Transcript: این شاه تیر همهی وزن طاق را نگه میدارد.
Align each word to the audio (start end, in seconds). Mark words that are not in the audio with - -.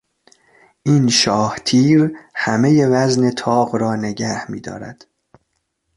این 0.83 1.09
شاه 1.09 1.57
تیر 1.65 2.11
همهی 2.35 2.85
وزن 2.85 3.31
طاق 3.31 3.75
را 3.75 3.95
نگه 3.95 4.51
میدارد. 4.51 5.07